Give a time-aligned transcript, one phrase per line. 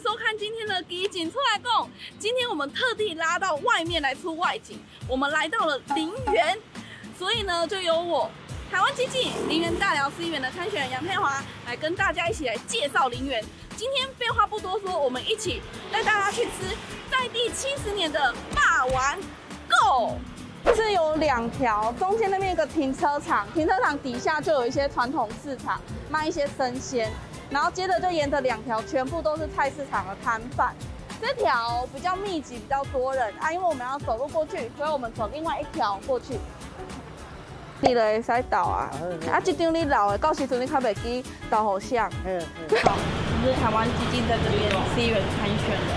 [0.00, 1.72] 收看今天的《第一景出来讲》。
[2.20, 4.78] 今天我们特地拉到外面来出外景，
[5.08, 6.56] 我们来到了林园，
[7.18, 8.30] 所以呢，就由我
[8.70, 13.44] 台湾基进林园大寮市议员的参选人杨佩华来跟大家一起来介绍林园。
[13.76, 15.60] 今天废话不多说，我们一起
[15.90, 16.76] 带大家去吃
[17.10, 19.18] 在地七十年的霸王
[19.68, 20.16] ，Go！
[20.76, 27.10] 是有两条，中间那边一个停车场，停车场底下就有一些传统市场，卖一些生鲜。
[27.50, 30.74] 然后接着就沿着两条，全部都是菜市场的摊贩。
[31.20, 36.38] 这条比较密集，比较多人啊，因为我们要走路过去，所以我们走另外一条过去。
[37.80, 38.90] 你来塞倒啊？
[39.32, 42.10] 啊，这张你老的，到时阵你较袂记导好像。
[42.24, 42.78] 嗯嗯。
[42.84, 42.96] 好，
[43.44, 45.92] 就是台湾基金在这边是议员参选的，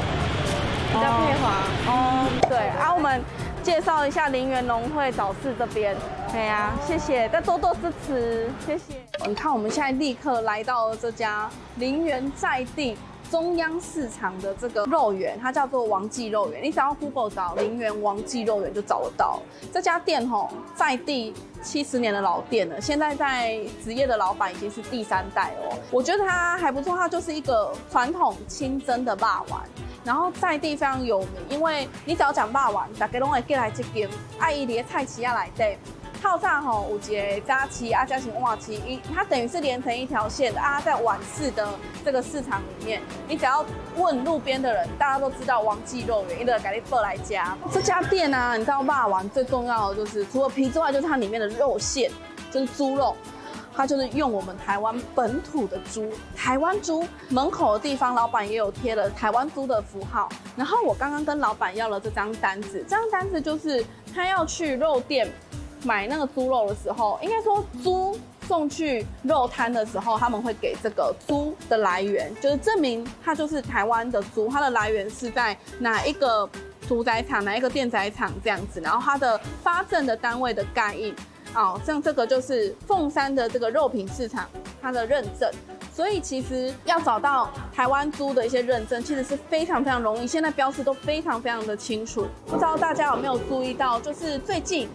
[0.87, 1.47] 比较配合。
[1.87, 2.27] 哦。
[2.47, 3.21] 对啊，我们。
[3.63, 5.95] 介绍一下林园农会早市这边，
[6.31, 9.10] 对呀，谢谢，再多多支持，谢谢。
[9.27, 12.97] 你看，我们现在立刻来到了这家林园在地
[13.29, 16.61] 中央市场的这个肉圆，它叫做王记肉圆。
[16.61, 19.39] 你只要 Google 找林园王记肉圆就找得到。
[19.71, 25.77] 这家店吼，在地七十年的老店了，现在在职业的老板已经是第三代哦。
[25.91, 29.57] 我觉得它还不错，它就是一个传统清蒸的肉圆。
[30.03, 34.09] 然后在地非常有名，因为你只要讲霸王，大家都会过来这间。
[34.39, 35.77] 爱伊的菜市啊来对，
[36.21, 40.79] 套餐吼有一个早市啊，加上晚市，一它等于是连成一条线的啊。
[40.79, 41.67] 在晚市的
[42.05, 47.57] 这个市场里面，你只要问路边的人，大家都知道王记肉圆，一个赶紧过来加。
[47.71, 52.11] 这家店啊，你知道肉圆最重要的就是除了皮之外，就是它里面的肉馅，
[52.51, 53.15] 就是猪肉。
[53.73, 60.29] 它就是用我们台湾本土的猪，台湾猪门口的地方，老板也有贴了台湾猪的符号。
[60.57, 63.83] 然后我刚刚跟老板要了这张单子，这张单子就是
[64.13, 65.31] 他要去肉店
[65.83, 76.47] 买那个猪肉的时候，应该说猪送去肉摊的时候，他们会给这个猪的来源，就是证明它就是台湾的猪，它的来源是在哪一个
[76.87, 81.15] 屠宰场、哪一个电宰场这样子，然后它的发证的单位的盖印。
[81.53, 84.47] 哦，像这个就是凤山的这个肉品市场，
[84.81, 85.51] 它的认证，
[85.93, 90.25] 所以其实要找到台湾猪的一些认证，其实是非常非常容易。
[90.25, 94.87] 现在标识都非常非常的清楚，不知道大家有没有注意到，就是最近。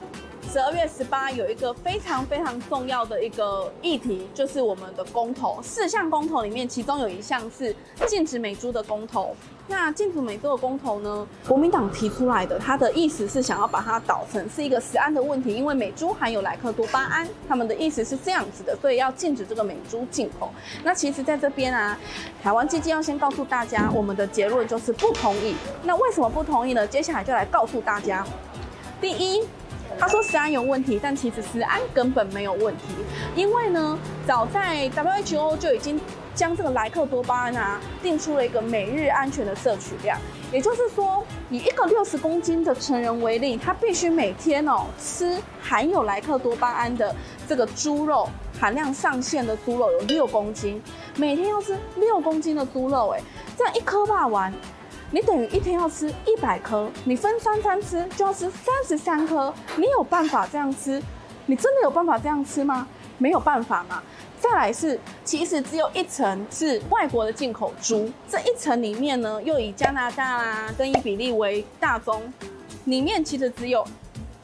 [0.51, 5.59] 十二月十八有一个非常非常重要的一个议题，就是我们的公投。
[5.63, 7.75] 四项公投里面，其中有一项是
[8.07, 9.35] 禁止美猪的公投。
[9.69, 20.51] 那禁止美猪的公投呢，国民党提出来的，他的意思是想要把它导成是一个食安的问题，因为美猪含有莱克多巴胺，他们的意思是这样子的，所以要禁止这个美猪进口。
[20.85, 21.99] 那其实在这边啊，
[22.43, 25.57] 台湾基金要先告诉大家，我们的结论就是不同意。
[25.83, 26.87] 那为什么不同意呢？
[26.87, 28.25] 接下来就来告诉大家，
[29.01, 29.43] 第一。
[29.99, 32.83] 他说食安有问题，但其实食安根本没有问题，
[33.35, 36.01] 因为呢，早在 WHO 就已经
[36.35, 40.19] 将这个莱克多巴胺啊定出了一个每日安全的摄取量，
[40.53, 47.15] 也就是说，以一个六十公斤的成人为例，他必须每天哦吃含有莱克多巴胺的
[47.49, 48.29] 这个猪肉
[48.61, 50.83] 含量上限的猪肉有六公斤，
[51.17, 53.21] 每天要吃六公斤的猪肉，哎，
[53.57, 54.53] 这样一颗霸完。
[55.13, 61.01] 你等于一天要吃一百颗，你分三餐吃就要吃三十三颗，你有办法这样吃？
[61.47, 62.89] 你真的有办法这样吃吗？
[63.19, 64.03] 没有办法嘛。
[64.41, 72.33] 再来是，其实只有一层是外国的进口猪，这一层里面呢，又以加拿大啊跟伊比利为大宗，
[72.85, 73.87] 里面其实只有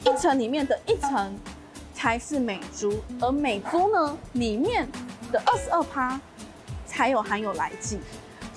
[0.05, 1.37] 一层里面的一层
[1.93, 4.89] 才是美猪，而美猪呢里面
[5.29, 6.19] 的二十二趴
[6.85, 7.99] 才有含有来剂。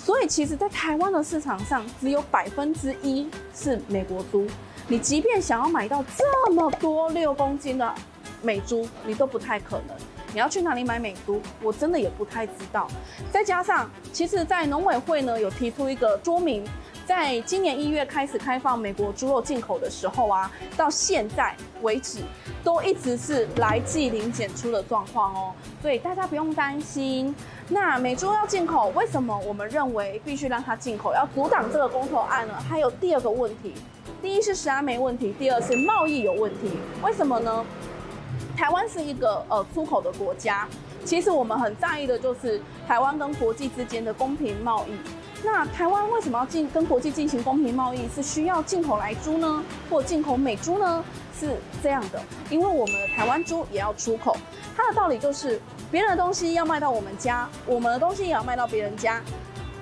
[0.06, 4.46] 所以，其实，在台湾的市场上，只有百分之一是美国猪。
[4.86, 7.92] 你即便想要买到这么多六公斤的
[8.40, 9.96] 美猪，你都不太可能。
[10.32, 11.42] 你要去哪里买美猪？
[11.60, 12.86] 我真的也不太知道。
[13.32, 16.64] 再加上，其实，在农委会呢有提出一个说明，
[17.06, 22.18] 在今年一月开始开放美国猪肉进口的时候啊，到现在为止，
[22.64, 25.52] 都一直是莱剂零检出的状况哦。
[25.80, 27.32] 所以大家不用担心。
[27.68, 31.14] 那美猪要进口，为什么我们认为必须让它进口？
[31.14, 32.54] 要阻挡这个公投案呢？
[32.68, 33.72] 还有第二个问题，
[34.20, 36.76] 第一是食安没问题，第二是贸易有问题。
[37.04, 37.64] 为什么呢？
[38.56, 40.66] 台湾是一个呃出口的国家，
[41.04, 44.92] 其实我们很在意的就是台湾跟国际之间的公平贸易。
[45.44, 48.08] 那台湾为什么要进跟国际进行公平贸易？
[48.14, 51.04] 是需要进口来猪呢，或进口美猪呢？
[51.38, 54.36] 是这样的，因为我们的台湾猪也要出口，
[54.76, 55.60] 它的道理就是。
[55.88, 59.22] 别人的东西要卖到我们家，我们的东西也要卖到别人家，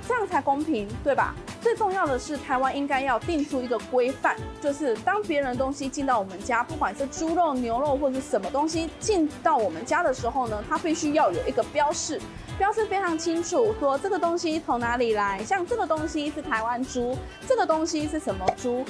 [0.06, 1.34] 这样才公平，对吧？
[1.64, 12.20] 最重要的是，台湾应该要定出一个规范，就是当别人的东西进到我们家，不管是猪肉、牛肉或者什么东西进到我们家的时候呢，它必须要有一个标示，
[12.58, 17.16] 标示非常清楚，说这个东西从哪里来，像这个东西是台湾猪，
[17.48, 18.84] 这个东西是什么猪，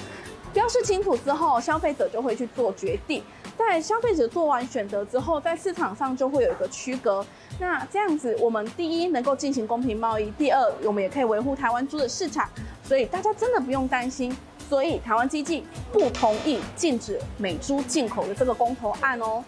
[0.52, 3.22] 标示清楚之后，消费者就会去做决定。
[3.56, 7.24] 在消费者做完选择之后，在市场上就会有一个区隔。
[7.58, 12.48] 那这样子，我们第一能够进行公平贸易，第二我们也可以维护台湾猪的市场。
[12.82, 14.36] 所以大家真的不用担心。
[14.68, 15.62] 所以台湾基进
[15.92, 19.44] 不同意禁止美猪进口的这个公投案哦。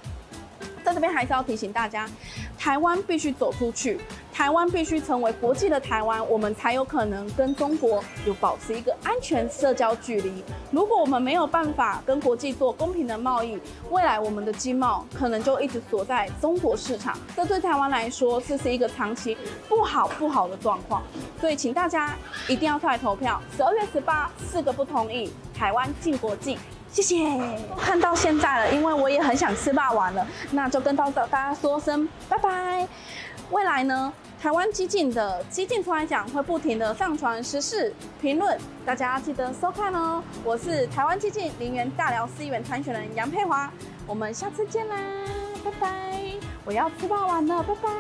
[0.85, 2.09] 在这边还是要提醒大家，
[2.57, 3.99] 台湾必须走出去。
[4.37, 10.45] 台湾必须成为国际的台湾，我们才有可能跟中国有保持一个安全社交距离。
[10.71, 19.35] 如果我们没有办法跟国际做公平的贸易，未来我们的经贸可能就一直锁在中国市场，这对台湾来说，这是一个长期
[19.71, 21.03] 不好不好的状况。
[21.41, 22.15] 所以，请大家
[22.47, 23.41] 一定要出来投票。
[23.57, 26.59] 十二月十八，四个不同意，台湾进国际。
[26.91, 27.17] 谢谢。
[27.81, 32.87] 看到现在了，因为我也很想吃霸王了，那就跟到大家说声拜拜。
[33.51, 34.13] 未来呢？
[34.41, 40.23] 台湾激进的激进出来讲，会不停的上传时事评论，大家记得收看哦。
[40.45, 43.71] 我是台湾激进林园大寮市议员参选人杨佩华，
[44.07, 44.97] 我们下次见啦，
[45.65, 45.89] 拜拜。
[46.65, 47.91] 我要吃饱完了，拜拜。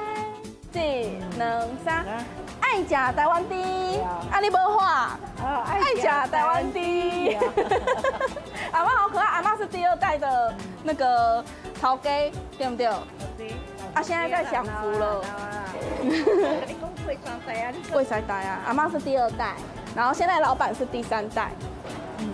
[0.78, 2.04] 一、两、三，
[2.60, 3.56] 爱食台湾的，
[4.30, 5.18] 阿里无话，
[5.64, 7.38] 爱食台湾的。
[8.72, 10.54] 阿妈好可爱，阿妈是第二代的
[10.84, 11.42] 那个
[11.80, 12.86] 陶给，对不对？
[13.94, 15.24] 啊，现在在享福了。
[17.92, 19.54] 贵三代啊，阿妈是第二代，
[19.94, 21.50] 然后现在老板是第三代。
[22.18, 22.28] 嗯，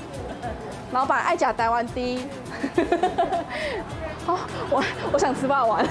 [0.93, 2.29] 老板爱讲台湾的。
[4.25, 4.39] 好，
[4.71, 5.85] 我我想吃霸王。